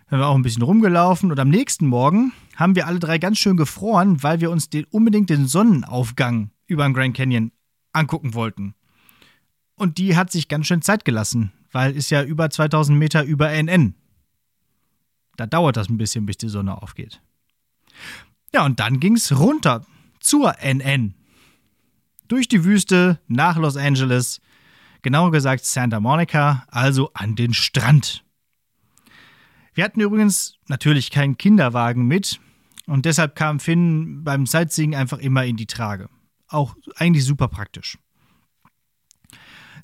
Dann 0.09 0.18
haben 0.18 0.25
wir 0.25 0.28
auch 0.28 0.37
ein 0.37 0.42
bisschen 0.42 0.62
rumgelaufen 0.62 1.33
und 1.33 1.40
am 1.40 1.49
nächsten 1.49 1.87
Morgen 1.87 2.33
haben 2.56 2.75
wir 2.75 2.86
alle 2.86 2.98
drei 2.98 3.18
ganz 3.18 3.38
schön 3.38 3.56
gefroren, 3.56 4.22
weil 4.22 4.40
wir 4.40 4.50
uns 4.50 4.70
den, 4.70 4.84
unbedingt 4.86 5.30
den 5.30 5.46
Sonnenaufgang 5.46 6.50
über 6.66 6.84
den 6.84 6.94
Grand 6.94 7.16
Canyon 7.16 7.52
angucken 7.92 8.34
wollten. 8.34 8.75
Und 9.76 9.98
die 9.98 10.16
hat 10.16 10.32
sich 10.32 10.48
ganz 10.48 10.66
schön 10.66 10.82
Zeit 10.82 11.04
gelassen, 11.04 11.52
weil 11.70 11.96
es 11.96 12.10
ja 12.10 12.22
über 12.22 12.50
2000 12.50 12.98
Meter 12.98 13.25
über 13.25 13.50
NN. 13.50 13.94
Da 15.36 15.46
dauert 15.46 15.76
das 15.76 15.88
ein 15.88 15.98
bisschen, 15.98 16.25
bis 16.25 16.38
die 16.38 16.48
Sonne 16.48 16.80
aufgeht. 16.80 17.20
Ja, 18.54 18.64
und 18.64 18.80
dann 18.80 19.00
ging 19.00 19.16
es 19.16 19.38
runter 19.38 19.84
zur 20.18 20.54
NN. 20.62 21.14
Durch 22.26 22.48
die 22.48 22.64
Wüste 22.64 23.20
nach 23.28 23.58
Los 23.58 23.76
Angeles, 23.76 24.40
genauer 25.02 25.30
gesagt 25.30 25.64
Santa 25.66 26.00
Monica, 26.00 26.64
also 26.68 27.10
an 27.12 27.36
den 27.36 27.52
Strand. 27.52 28.25
Wir 29.75 29.84
hatten 29.84 30.00
übrigens 30.00 30.54
natürlich 30.68 31.10
keinen 31.10 31.36
Kinderwagen 31.36 32.06
mit 32.06 32.40
und 32.87 33.05
deshalb 33.05 33.35
kam 33.35 33.61
Finn 33.61 34.25
beim 34.25 34.47
Sightseeing 34.47 34.95
einfach 34.95 35.19
immer 35.19 35.45
in 35.45 35.57
die 35.57 35.66
Trage. 35.66 36.09
Auch 36.49 36.76
eigentlich 36.97 37.25
super 37.25 37.49
praktisch. 37.49 37.99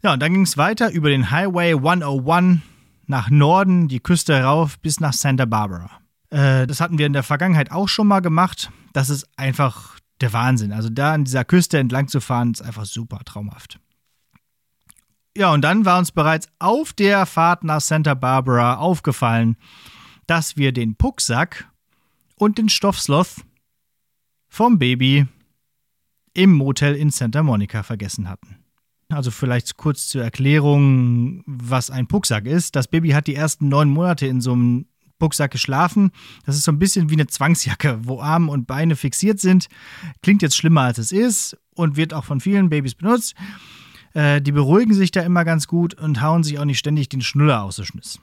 Ja, 0.03 0.13
und 0.13 0.21
dann 0.21 0.33
ging 0.33 0.43
es 0.43 0.57
weiter 0.57 0.91
über 0.91 1.11
den 1.11 1.31
Highway 1.31 1.75
101 1.75 2.61
nach 3.07 3.31
Norden, 3.31 3.89
die 3.89 4.01
Küste 4.01 4.43
rauf 4.43 4.79
bis 4.79 5.01
nach 5.01 5.13
Santa 5.13 5.45
Barbara. 5.45 5.91
Äh, 6.31 6.67
das 6.67 6.81
hatten 6.81 6.99
wir 6.99 7.07
in 7.07 7.13
der 7.13 7.23
Vergangenheit 7.23 7.71
auch 7.71 7.89
schon 7.89 8.07
mal 8.07 8.21
gemacht. 8.21 8.71
Das 8.93 9.11
ist 9.11 9.29
einfach 9.37 9.99
der 10.21 10.33
Wahnsinn. 10.33 10.73
Also 10.73 10.89
da 10.89 11.13
an 11.13 11.25
dieser 11.25 11.45
Küste 11.45 11.79
entlang 11.79 12.09
zu 12.09 12.21
fahren, 12.21 12.53
ist 12.53 12.63
einfach 12.63 12.85
super 12.85 13.21
traumhaft. 13.25 13.79
Ja, 15.37 15.53
und 15.53 15.63
dann 15.63 15.85
war 15.85 15.99
uns 15.99 16.13
bereits 16.13 16.49
auf 16.59 16.93
der 16.93 17.25
Fahrt 17.27 17.65
nach 17.65 17.81
Santa 17.81 18.15
Barbara 18.15 18.77
aufgefallen, 18.77 19.57
dass 20.27 20.57
wir 20.57 20.73
den 20.73 20.95
Pucksack 20.95 21.69
und 22.37 22.59
den 22.59 22.69
Stoffsloth 22.69 23.37
vom 24.49 24.79
Baby 24.79 25.27
im 26.35 26.53
Motel 26.53 26.95
in 26.95 27.11
Santa 27.11 27.43
Monica 27.43 27.83
vergessen 27.83 28.29
hatten. 28.29 28.57
Also 29.09 29.31
vielleicht 29.31 29.77
kurz 29.77 30.09
zur 30.09 30.23
Erklärung, 30.23 31.43
was 31.47 31.91
ein 31.91 32.07
Pucksack 32.07 32.47
ist. 32.47 32.75
Das 32.77 32.89
Baby 32.89 33.11
hat 33.11 33.27
die 33.27 33.35
ersten 33.35 33.69
neun 33.69 33.91
Monate 33.91 34.27
in 34.27 34.41
so 34.41 34.53
einem 34.53 34.87
Rucksack 35.23 35.53
geschlafen. 35.53 36.11
Das 36.45 36.57
ist 36.57 36.65
so 36.65 36.73
ein 36.73 36.79
bisschen 36.79 37.09
wie 37.09 37.15
eine 37.15 37.29
Zwangsjacke, 37.29 38.01
wo 38.03 38.21
Arme 38.21 38.51
und 38.51 38.67
Beine 38.67 38.97
fixiert 38.97 39.39
sind. 39.41 39.69
Klingt 40.23 40.43
jetzt 40.43 40.57
schlimmer 40.57 40.83
als 40.83 40.99
es 40.99 41.13
ist 41.13 41.57
und 41.75 41.97
wird 41.97 42.13
auch 42.13 42.25
von 42.25 42.41
vielen 42.41 42.69
Babys 42.69 42.95
benutzt. 42.95 43.35
Äh, 44.15 44.43
die 44.43 44.53
beruhigen 44.53 44.95
sich 44.95 45.11
da 45.11 45.23
immer 45.23 45.45
ganz 45.45 45.67
gut 45.67 45.95
und 45.95 46.21
hauen 46.21 46.43
sich 46.43 46.59
auch 46.59 46.65
nicht 46.65 46.79
ständig 46.79 47.09
den 47.09 47.23
Schnuller 47.23 47.63
aus 47.63 47.77
der 47.77 47.85
Schniss. 47.85 48.19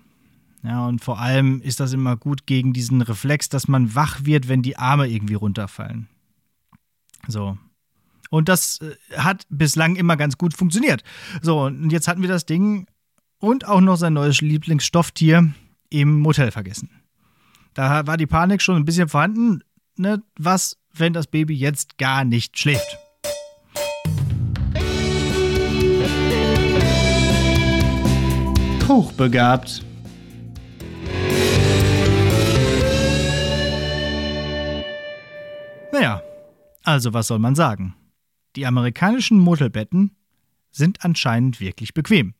Ja, 0.64 0.88
und 0.88 1.04
vor 1.04 1.20
allem 1.20 1.62
ist 1.62 1.80
das 1.80 1.94
immer 1.94 2.18
gut 2.18 2.46
gegen 2.46 2.74
diesen 2.74 3.02
Reflex, 3.02 3.48
dass 3.50 3.68
man 3.68 3.96
wach 3.96 4.26
wird, 4.26 4.50
wenn 4.50 4.62
die 4.62 4.78
Arme 4.78 5.08
irgendwie 5.08 5.36
runterfallen. 5.36 6.08
So. 7.28 7.58
Und 8.30 8.50
das 8.50 8.80
äh, 8.82 9.18
hat 9.18 9.44
bislang 9.50 9.96
immer 9.96 10.18
ganz 10.18 10.38
gut 10.38 10.54
funktioniert. 10.54 11.04
So, 11.42 11.64
und 11.64 11.92
jetzt 11.92 12.08
hatten 12.08 12.22
wir 12.22 12.30
das 12.30 12.46
Ding 12.46 12.88
und 13.40 13.68
auch 13.68 13.82
noch 13.82 13.96
sein 13.96 14.14
neues 14.14 14.42
Lieblingsstofftier, 14.42 15.54
im 15.90 16.20
Motel 16.20 16.52
vergessen. 16.52 16.90
Da 17.74 18.06
war 18.06 18.18
die 18.18 18.28
Panik 18.28 18.62
schon 18.62 18.76
ein 18.76 18.86
bisschen 18.86 19.10
vorhanden. 19.10 19.62
Ne? 19.96 20.22
Was, 20.38 20.78
wenn 20.94 21.14
das 21.14 21.28
Baby 21.28 21.56
jetzt 21.56 21.98
gar 21.98 22.26
nicht 22.26 22.60
schläft? 22.60 22.98
Hochbegabt. 28.88 29.84
Also 36.90 37.14
was 37.14 37.28
soll 37.28 37.40
man 37.40 37.56
sagen? 37.56 37.96
Die 38.56 38.66
amerikanischen 38.66 39.40
Motelbetten 39.40 40.16
sind 40.72 41.04
anscheinend 41.04 41.60
wirklich 41.60 41.94
bequem. 41.94 42.34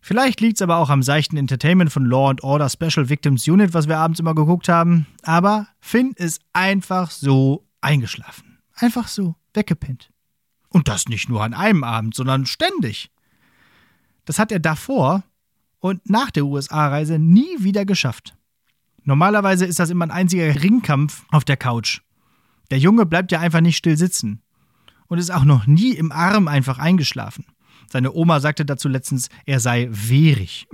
Vielleicht 0.00 0.40
liegt 0.40 0.58
es 0.58 0.62
aber 0.62 0.76
auch 0.76 0.90
am 0.90 1.02
seichten 1.02 1.36
Entertainment 1.36 1.90
von 1.90 2.04
Law 2.04 2.30
and 2.30 2.44
Order 2.44 2.68
Special 2.68 3.08
Victims 3.08 3.48
Unit, 3.48 3.74
was 3.74 3.88
wir 3.88 3.98
abends 3.98 4.20
immer 4.20 4.34
geguckt 4.34 4.68
haben. 4.68 5.06
Aber 5.22 5.66
Finn 5.80 6.12
ist 6.16 6.40
einfach 6.52 7.10
so 7.10 7.66
eingeschlafen. 7.80 8.58
Einfach 8.74 9.08
so 9.08 9.34
weggepennt. 9.54 10.10
Und 10.68 10.88
das 10.88 11.06
nicht 11.08 11.28
nur 11.28 11.42
an 11.42 11.54
einem 11.54 11.82
Abend, 11.82 12.14
sondern 12.14 12.46
ständig. 12.46 13.10
Das 14.26 14.38
hat 14.38 14.52
er 14.52 14.60
davor 14.60 15.24
und 15.80 16.08
nach 16.08 16.30
der 16.30 16.44
USA-Reise 16.44 17.18
nie 17.18 17.56
wieder 17.58 17.84
geschafft. 17.84 18.36
Normalerweise 19.02 19.66
ist 19.66 19.78
das 19.78 19.90
immer 19.90 20.04
ein 20.04 20.10
einziger 20.10 20.62
Ringkampf 20.62 21.24
auf 21.30 21.44
der 21.44 21.56
Couch. 21.56 22.00
Der 22.70 22.78
Junge 22.78 23.06
bleibt 23.06 23.32
ja 23.32 23.40
einfach 23.40 23.60
nicht 23.60 23.76
still 23.76 23.96
sitzen 23.96 24.42
und 25.06 25.18
ist 25.18 25.30
auch 25.30 25.44
noch 25.44 25.66
nie 25.66 25.92
im 25.92 26.12
Arm 26.12 26.48
einfach 26.48 26.78
eingeschlafen. 26.78 27.44
Seine 27.88 28.12
Oma 28.12 28.40
sagte 28.40 28.64
dazu 28.64 28.88
letztens, 28.88 29.28
er 29.44 29.60
sei 29.60 29.88
wehrig. 29.90 30.66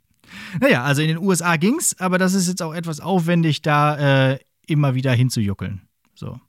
naja, 0.60 0.82
also 0.82 1.02
in 1.02 1.08
den 1.08 1.18
USA 1.18 1.56
ging's, 1.56 1.98
aber 1.98 2.18
das 2.18 2.34
ist 2.34 2.48
jetzt 2.48 2.62
auch 2.62 2.74
etwas 2.74 3.00
aufwendig, 3.00 3.62
da 3.62 4.32
äh, 4.32 4.38
immer 4.66 4.94
wieder 4.94 5.12
hinzujuckeln. 5.12 5.82
So. 6.14 6.40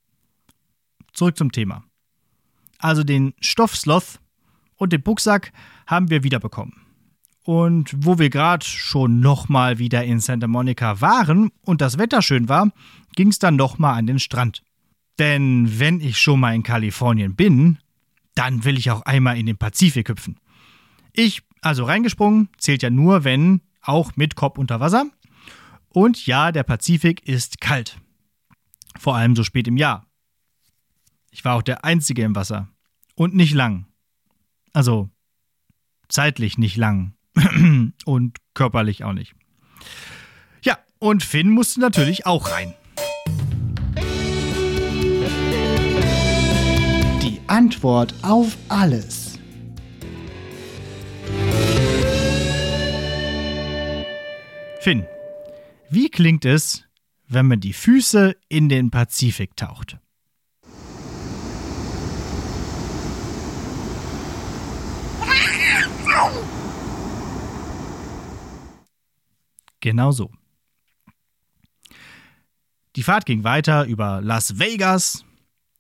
Zurück 1.14 1.38
zum 1.38 1.52
Thema. 1.52 1.84
Also 2.80 3.04
den 3.04 3.34
Stoffsloth 3.40 4.20
und 4.76 4.94
den 4.94 5.02
Bucksack 5.02 5.52
haben 5.86 6.10
wir 6.10 6.24
wiederbekommen. 6.24 6.74
Und 7.44 7.94
wo 7.98 8.20
wir 8.20 8.30
gerade 8.30 8.66
schon 8.66 9.20
nochmal 9.20 9.80
wieder 9.80 10.04
in 10.04 10.20
Santa 10.20 10.48
Monica 10.48 11.02
waren 11.02 11.52
und 11.62 11.82
das 11.82 11.98
Wetter 11.98 12.22
schön 12.22 12.48
war, 12.48 12.72
ging 13.16 13.30
es 13.30 13.40
dann 13.40 13.56
nochmal 13.56 13.98
an 13.98 14.08
den 14.08 14.20
Strand. 14.20 14.64
Denn 15.20 15.80
wenn 15.80 16.00
ich 16.00 16.18
schon 16.18 16.40
mal 16.40 16.56
in 16.56 16.64
Kalifornien 16.64 17.36
bin, 17.36 17.78
dann 18.36 18.64
will 18.64 18.78
ich 18.78 18.90
auch 18.90 19.02
einmal 19.02 19.38
in 19.38 19.46
den 19.46 19.58
Pazifik 19.58 20.08
hüpfen. 20.10 20.40
Ich, 21.12 21.42
also 21.62 21.84
reingesprungen, 21.84 22.48
zählt 22.58 22.84
ja 22.84 22.90
nur, 22.90 23.26
wenn 23.26 23.62
auch 23.82 24.16
mit 24.16 24.36
Kopf 24.36 24.58
unter 24.58 24.80
Wasser. 24.80 25.06
Und 25.90 26.26
ja, 26.26 26.54
der 26.54 26.64
Pazifik 26.64 27.28
ist 27.28 27.60
kalt. 27.60 28.00
Vor 28.98 29.16
allem 29.16 29.36
so 29.36 29.44
spät 29.44 29.68
im 29.68 29.76
Jahr. 29.76 30.06
Ich 31.32 31.44
war 31.44 31.56
auch 31.56 31.62
der 31.62 31.84
Einzige 31.84 32.24
im 32.24 32.36
Wasser. 32.36 32.70
Und 33.16 33.36
nicht 33.36 33.54
lang. 33.54 33.88
Also 34.72 35.10
zeitlich 36.08 36.58
nicht 36.58 36.78
lang. 36.78 37.14
und 38.06 38.38
körperlich 38.54 39.04
auch 39.04 39.14
nicht. 39.14 39.36
Ja, 40.62 40.78
und 41.00 41.24
Finn 41.24 41.50
musste 41.50 41.82
natürlich 41.82 42.26
auch 42.26 42.52
rein. 42.52 42.74
Antwort 47.60 48.14
auf 48.22 48.56
alles. 48.70 49.38
Finn, 54.80 55.06
Wie 55.90 56.10
klingt 56.10 56.46
es, 56.46 56.86
wenn 57.28 57.48
man 57.48 57.60
die 57.60 57.74
Füße 57.74 58.34
in 58.48 58.70
den 58.70 58.92
Pazifik 58.92 59.58
taucht? 59.58 59.98
Genau 69.82 70.12
so. 70.12 70.32
Die 72.96 73.04
Fahrt 73.04 73.26
ging 73.26 73.44
weiter 73.44 73.84
über 73.84 74.22
Las 74.22 74.60
Vegas. 74.60 75.26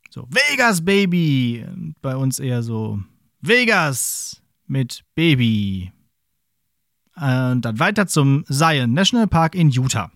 So, 0.10 0.28
Vegas, 0.30 0.84
Baby. 0.84 1.66
Bei 2.01 2.16
uns 2.16 2.39
eher 2.39 2.63
so 2.63 3.00
Vegas 3.42 4.42
mit 4.68 5.04
Baby. 5.16 5.92
Und 7.16 7.62
dann 7.62 7.80
weiter 7.80 8.08
zum 8.08 8.44
Zion 8.46 8.94
National 8.94 9.28
Park 9.28 9.56
in 9.56 9.70
Utah. 9.70 10.12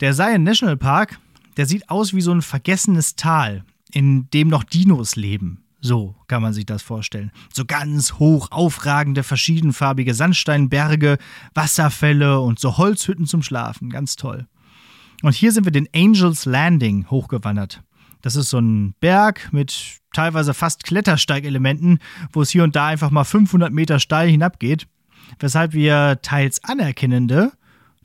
Der 0.00 0.14
Zion 0.14 0.44
National 0.44 0.76
Park, 0.76 1.18
der 1.56 1.66
sieht 1.66 1.90
aus 1.90 2.14
wie 2.14 2.20
so 2.20 2.32
ein 2.32 2.42
vergessenes 2.42 3.16
Tal, 3.16 3.64
in 3.92 4.30
dem 4.30 4.48
noch 4.48 4.64
Dinos 4.64 5.16
leben. 5.16 5.64
So 5.80 6.16
kann 6.26 6.42
man 6.42 6.52
sich 6.52 6.66
das 6.66 6.82
vorstellen. 6.82 7.30
So 7.52 7.64
ganz 7.64 8.14
hoch 8.14 8.48
aufragende, 8.50 9.22
verschiedenfarbige 9.22 10.14
Sandsteinberge, 10.14 11.18
Wasserfälle 11.54 12.40
und 12.40 12.58
so 12.58 12.78
Holzhütten 12.78 13.26
zum 13.26 13.42
Schlafen. 13.42 13.90
Ganz 13.90 14.16
toll. 14.16 14.46
Und 15.22 15.34
hier 15.34 15.52
sind 15.52 15.64
wir 15.64 15.72
den 15.72 15.88
Angels 15.94 16.46
Landing 16.46 17.06
hochgewandert. 17.10 17.82
Das 18.22 18.36
ist 18.36 18.50
so 18.50 18.58
ein 18.58 18.94
Berg 19.00 19.52
mit 19.52 19.98
teilweise 20.12 20.54
fast 20.54 20.84
Klettersteigelementen, 20.84 21.98
wo 22.32 22.42
es 22.42 22.50
hier 22.50 22.64
und 22.64 22.74
da 22.76 22.86
einfach 22.86 23.10
mal 23.10 23.24
500 23.24 23.72
Meter 23.72 24.00
steil 24.00 24.28
hinabgeht, 24.28 24.86
weshalb 25.38 25.72
wir 25.72 26.18
teils 26.22 26.62
anerkennende, 26.64 27.52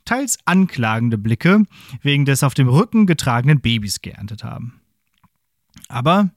teils 0.04 0.38
anklagende 0.44 1.18
Blicke 1.18 1.64
wegen 2.02 2.24
des 2.24 2.42
auf 2.42 2.54
dem 2.54 2.68
Rücken 2.68 3.06
getragenen 3.06 3.60
Babys 3.60 4.02
geerntet 4.02 4.44
haben. 4.44 4.80
Aber 5.88 6.30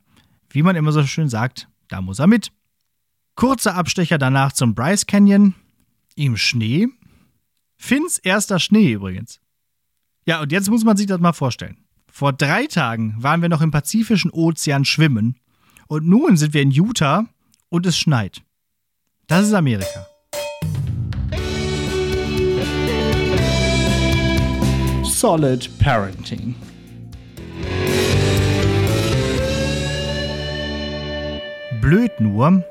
wie 0.50 0.64
man 0.64 0.76
immer 0.76 0.92
so 0.92 1.04
schön 1.04 1.30
sagt, 1.30 1.68
da 1.88 2.02
muss 2.02 2.20
er 2.20 2.28
mit. 2.28 2.52
Kurzer 3.36 3.76
Abstecher 3.76 4.18
danach 4.18 4.52
zum 4.54 4.74
Bryce 4.74 5.06
Canyon. 5.06 5.54
Im 6.16 6.38
Schnee. 6.38 6.88
Finns 7.76 8.18
erster 8.18 8.58
Schnee 8.58 8.94
übrigens. 8.94 9.40
Ja, 10.26 10.42
und 10.42 10.52
jetzt 10.52 10.70
muss 10.70 10.84
man 10.84 10.98
sich 10.98 11.06
das 11.06 11.20
mal 11.20 11.34
vorstellen. 11.34 11.78
Vor 12.18 12.34
drei 12.34 12.66
Tagen 12.66 13.14
waren 13.20 13.44
wir 13.44 13.50
noch 13.50 13.62
im 13.62 13.70
Pazifischen 13.70 14.32
Ozean 14.32 14.86
schwimmen 14.86 15.36
und 15.86 16.08
nun 16.08 16.36
sind 16.36 16.56
wir 16.56 16.64
in 16.64 16.72
Utah 16.72 17.28
und 17.70 17.86
es 17.86 17.96
schneit. 17.96 18.42
Das 19.28 19.46
ist 19.46 19.54
Amerika. 19.54 20.08
Solid 25.04 25.70
Parenting. 25.78 26.56
Blöd 31.80 32.20
nur, 32.20 32.66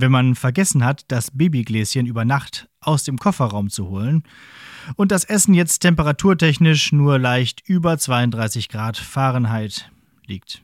wenn 0.00 0.12
man 0.12 0.34
vergessen 0.34 0.84
hat, 0.84 1.04
das 1.08 1.30
Babygläschen 1.30 2.06
über 2.06 2.24
Nacht 2.24 2.68
aus 2.80 3.04
dem 3.04 3.18
Kofferraum 3.18 3.70
zu 3.70 3.88
holen 3.88 4.22
und 4.96 5.10
das 5.10 5.24
Essen 5.24 5.54
jetzt 5.54 5.80
temperaturtechnisch 5.80 6.92
nur 6.92 7.18
leicht 7.18 7.62
über 7.68 7.98
32 7.98 8.68
Grad 8.68 8.96
Fahrenheit 8.96 9.90
liegt. 10.26 10.62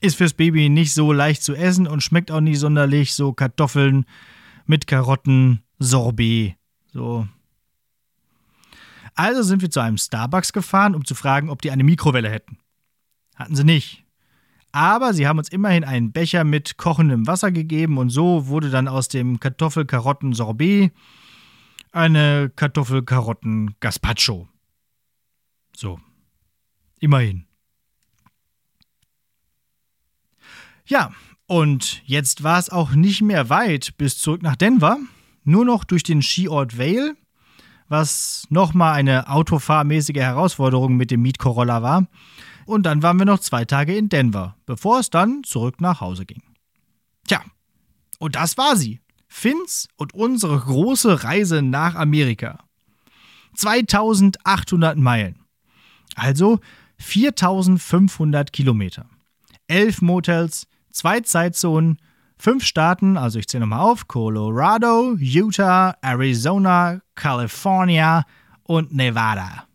Ist 0.00 0.16
fürs 0.16 0.34
Baby 0.34 0.68
nicht 0.68 0.94
so 0.94 1.12
leicht 1.12 1.42
zu 1.42 1.54
essen 1.54 1.86
und 1.86 2.02
schmeckt 2.02 2.30
auch 2.30 2.40
nicht 2.40 2.58
sonderlich 2.58 3.14
so 3.14 3.32
Kartoffeln 3.32 4.04
mit 4.66 4.86
Karotten, 4.86 5.62
Sorbet, 5.78 6.56
so. 6.92 7.26
Also 9.14 9.42
sind 9.42 9.62
wir 9.62 9.70
zu 9.70 9.80
einem 9.80 9.98
Starbucks 9.98 10.52
gefahren, 10.52 10.94
um 10.94 11.04
zu 11.04 11.16
fragen, 11.16 11.50
ob 11.50 11.62
die 11.62 11.72
eine 11.72 11.82
Mikrowelle 11.82 12.30
hätten. 12.30 12.58
Hatten 13.34 13.56
sie 13.56 13.64
nicht. 13.64 14.04
Aber 14.72 15.14
sie 15.14 15.26
haben 15.26 15.38
uns 15.38 15.48
immerhin 15.48 15.84
einen 15.84 16.12
Becher 16.12 16.44
mit 16.44 16.76
kochendem 16.76 17.26
Wasser 17.26 17.50
gegeben 17.50 17.98
und 17.98 18.10
so 18.10 18.48
wurde 18.48 18.70
dann 18.70 18.86
aus 18.88 19.08
dem 19.08 19.40
Kartoffel-Karotten-Sorbet 19.40 20.92
eine 21.92 22.50
Kartoffel-Karotten-Gazpacho. 22.54 24.46
So. 25.74 25.98
Immerhin. 27.00 27.46
Ja, 30.86 31.12
und 31.46 32.02
jetzt 32.04 32.42
war 32.42 32.58
es 32.58 32.68
auch 32.70 32.90
nicht 32.90 33.22
mehr 33.22 33.48
weit 33.48 33.96
bis 33.96 34.18
zurück 34.18 34.42
nach 34.42 34.56
Denver. 34.56 34.98
Nur 35.44 35.64
noch 35.64 35.84
durch 35.84 36.02
den 36.02 36.20
Skiort 36.20 36.78
Vale, 36.78 37.16
was 37.88 38.46
nochmal 38.50 38.94
eine 38.94 39.28
autofahrmäßige 39.28 40.16
Herausforderung 40.16 40.96
mit 40.96 41.10
dem 41.10 41.22
Miet 41.22 41.38
Corolla 41.38 41.82
war. 41.82 42.06
Und 42.68 42.82
dann 42.82 43.02
waren 43.02 43.18
wir 43.18 43.24
noch 43.24 43.38
zwei 43.38 43.64
Tage 43.64 43.96
in 43.96 44.10
Denver, 44.10 44.54
bevor 44.66 44.98
es 44.98 45.08
dann 45.08 45.42
zurück 45.42 45.80
nach 45.80 46.02
Hause 46.02 46.26
ging. 46.26 46.42
Tja, 47.26 47.40
und 48.18 48.36
das 48.36 48.58
war 48.58 48.76
sie. 48.76 49.00
Finns 49.26 49.88
und 49.96 50.12
unsere 50.12 50.60
große 50.60 51.24
Reise 51.24 51.62
nach 51.62 51.94
Amerika. 51.94 52.58
2800 53.54 54.98
Meilen. 54.98 55.38
Also 56.14 56.60
4500 56.98 58.52
Kilometer. 58.52 59.06
Elf 59.66 60.02
Motels, 60.02 60.66
zwei 60.90 61.20
Zeitzonen, 61.20 61.96
fünf 62.36 62.66
Staaten, 62.66 63.16
also 63.16 63.38
ich 63.38 63.48
zähle 63.48 63.62
nochmal 63.62 63.80
auf: 63.80 64.08
Colorado, 64.08 65.16
Utah, 65.18 65.96
Arizona, 66.02 67.00
California 67.14 68.26
und 68.64 68.92
Nevada. 68.92 69.67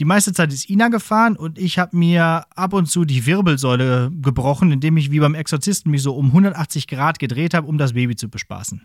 Die 0.00 0.06
meiste 0.06 0.32
Zeit 0.32 0.50
ist 0.50 0.70
Ina 0.70 0.88
gefahren 0.88 1.36
und 1.36 1.58
ich 1.58 1.78
habe 1.78 1.94
mir 1.94 2.46
ab 2.56 2.72
und 2.72 2.86
zu 2.86 3.04
die 3.04 3.26
Wirbelsäule 3.26 4.10
gebrochen, 4.22 4.72
indem 4.72 4.96
ich 4.96 5.10
wie 5.10 5.20
beim 5.20 5.34
Exorzisten 5.34 5.90
mich 5.90 6.02
so 6.02 6.14
um 6.14 6.28
180 6.28 6.86
Grad 6.86 7.18
gedreht 7.18 7.52
habe, 7.52 7.66
um 7.66 7.76
das 7.76 7.92
Baby 7.92 8.16
zu 8.16 8.30
bespaßen. 8.30 8.80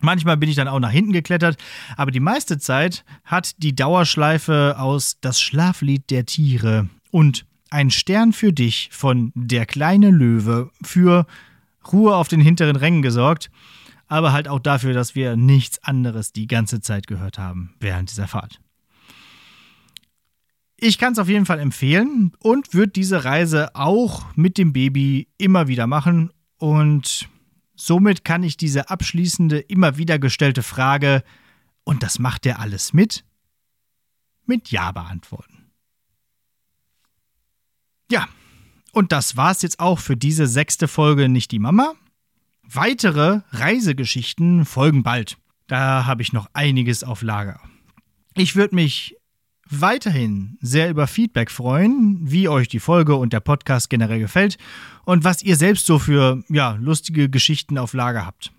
Manchmal 0.00 0.38
bin 0.38 0.48
ich 0.48 0.56
dann 0.56 0.68
auch 0.68 0.80
nach 0.80 0.90
hinten 0.90 1.12
geklettert, 1.12 1.58
aber 1.98 2.10
die 2.10 2.18
meiste 2.18 2.56
Zeit 2.56 3.04
hat 3.24 3.62
die 3.62 3.76
Dauerschleife 3.76 4.76
aus 4.78 5.18
Das 5.20 5.38
Schlaflied 5.38 6.10
der 6.10 6.24
Tiere 6.24 6.88
und 7.10 7.44
Ein 7.68 7.90
Stern 7.90 8.32
für 8.32 8.54
dich 8.54 8.88
von 8.90 9.32
Der 9.34 9.66
kleine 9.66 10.10
Löwe 10.10 10.70
für 10.82 11.26
Ruhe 11.92 12.16
auf 12.16 12.28
den 12.28 12.40
hinteren 12.40 12.76
Rängen 12.76 13.02
gesorgt, 13.02 13.50
aber 14.08 14.32
halt 14.32 14.48
auch 14.48 14.60
dafür, 14.60 14.94
dass 14.94 15.14
wir 15.14 15.36
nichts 15.36 15.84
anderes 15.84 16.32
die 16.32 16.46
ganze 16.46 16.80
Zeit 16.80 17.06
gehört 17.06 17.36
haben 17.36 17.74
während 17.80 18.10
dieser 18.10 18.28
Fahrt. 18.28 18.61
Ich 20.84 20.98
kann 20.98 21.12
es 21.12 21.20
auf 21.20 21.28
jeden 21.28 21.46
Fall 21.46 21.60
empfehlen 21.60 22.32
und 22.40 22.74
würde 22.74 22.90
diese 22.90 23.22
Reise 23.22 23.76
auch 23.76 24.34
mit 24.34 24.58
dem 24.58 24.72
Baby 24.72 25.28
immer 25.38 25.68
wieder 25.68 25.86
machen. 25.86 26.32
Und 26.58 27.28
somit 27.76 28.24
kann 28.24 28.42
ich 28.42 28.56
diese 28.56 28.90
abschließende, 28.90 29.60
immer 29.60 29.96
wieder 29.96 30.18
gestellte 30.18 30.64
Frage, 30.64 31.22
und 31.84 32.02
das 32.02 32.18
macht 32.18 32.46
er 32.46 32.58
alles 32.58 32.92
mit? 32.92 33.24
Mit 34.44 34.72
Ja 34.72 34.90
beantworten. 34.90 35.70
Ja, 38.10 38.26
und 38.90 39.12
das 39.12 39.36
war's 39.36 39.62
jetzt 39.62 39.78
auch 39.78 40.00
für 40.00 40.16
diese 40.16 40.48
sechste 40.48 40.88
Folge 40.88 41.28
Nicht 41.28 41.52
die 41.52 41.60
Mama. 41.60 41.94
Weitere 42.64 43.42
Reisegeschichten 43.52 44.64
folgen 44.64 45.04
bald. 45.04 45.38
Da 45.68 46.06
habe 46.06 46.22
ich 46.22 46.32
noch 46.32 46.48
einiges 46.54 47.04
auf 47.04 47.22
Lager. 47.22 47.60
Ich 48.34 48.56
würde 48.56 48.74
mich 48.74 49.16
weiterhin 49.80 50.58
sehr 50.60 50.90
über 50.90 51.06
Feedback 51.06 51.50
freuen, 51.50 52.18
wie 52.22 52.48
euch 52.48 52.68
die 52.68 52.80
Folge 52.80 53.16
und 53.16 53.32
der 53.32 53.40
Podcast 53.40 53.88
generell 53.90 54.18
gefällt 54.18 54.58
und 55.04 55.24
was 55.24 55.42
ihr 55.42 55.56
selbst 55.56 55.86
so 55.86 55.98
für 55.98 56.44
ja, 56.48 56.76
lustige 56.80 57.30
Geschichten 57.30 57.78
auf 57.78 57.94
Lager 57.94 58.26
habt. 58.26 58.52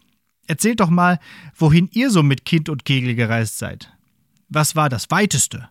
Erzählt 0.47 0.79
doch 0.79 0.89
mal, 0.89 1.19
wohin 1.55 1.89
ihr 1.91 2.09
so 2.09 2.23
mit 2.23 2.45
Kind 2.45 2.69
und 2.69 2.85
Kegel 2.85 3.15
gereist 3.15 3.57
seid. 3.57 3.91
Was 4.49 4.75
war 4.75 4.89
das 4.89 5.11
weiteste? 5.11 5.69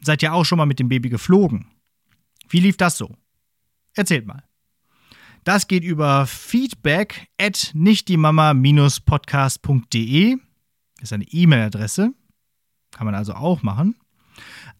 Seid 0.00 0.22
ihr 0.22 0.32
auch 0.32 0.44
schon 0.44 0.58
mal 0.58 0.66
mit 0.66 0.78
dem 0.78 0.88
Baby 0.88 1.08
geflogen? 1.08 1.66
Wie 2.48 2.60
lief 2.60 2.76
das 2.76 2.96
so? 2.98 3.16
Erzählt 3.94 4.26
mal. 4.26 4.44
Das 5.44 5.68
geht 5.68 5.84
über 5.84 6.26
feedback 6.26 7.28
at 7.40 7.70
nichtdiemama-podcast.de. 7.74 10.36
Ist 11.00 11.12
eine 11.12 11.24
E-Mail-Adresse. 11.24 12.12
Kann 12.90 13.06
man 13.06 13.14
also 13.14 13.34
auch 13.34 13.62
machen 13.62 13.94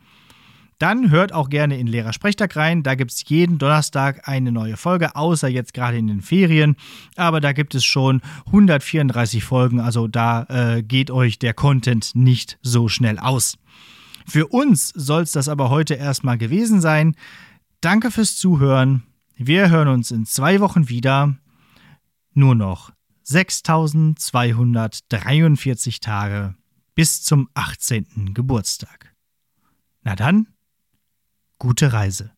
dann 0.80 1.12
hört 1.12 1.34
auch 1.34 1.50
gerne 1.50 1.80
in 1.80 1.88
Lehrersprechtag 1.88 2.56
rein. 2.56 2.84
Da 2.84 2.96
gibt 2.96 3.12
es 3.12 3.24
jeden 3.28 3.58
Donnerstag 3.58 4.28
eine 4.28 4.52
neue 4.52 4.78
Folge, 4.78 5.16
außer 5.16 5.48
jetzt 5.48 5.74
gerade 5.74 5.98
in 5.98 6.08
den 6.08 6.22
Ferien. 6.22 6.76
Aber 7.16 7.42
da 7.42 7.54
gibt 7.54 7.76
es 7.76 7.86
schon 7.86 8.22
134 8.48 9.44
Folgen, 9.44 9.80
also 9.80 10.08
da 10.08 10.44
äh, 10.44 10.84
geht 10.84 11.12
euch 11.12 11.40
der 11.40 11.54
Content 11.54 12.16
nicht 12.16 12.58
so 12.62 12.88
schnell 12.88 13.20
aus. 13.20 13.58
Für 14.26 14.48
uns 14.48 14.90
soll 14.90 15.24
es 15.24 15.32
das 15.32 15.50
aber 15.50 15.70
heute 15.70 15.96
erstmal 15.96 16.38
gewesen 16.38 16.80
sein. 16.82 17.16
Danke 17.82 18.12
fürs 18.12 18.38
Zuhören. 18.38 19.04
Wir 19.36 19.70
hören 19.70 19.90
uns 19.90 20.12
in 20.12 20.26
zwei 20.26 20.60
Wochen 20.60 20.90
wieder. 20.90 21.36
Nur 22.34 22.56
noch 22.56 22.92
6243 23.24 26.00
Tage 26.00 26.56
bis 26.96 27.24
zum 27.24 27.50
18. 27.54 28.34
Geburtstag. 28.34 29.14
Na 30.04 30.16
dann, 30.16 30.48
Gute 31.64 31.94
Reise. 31.94 32.30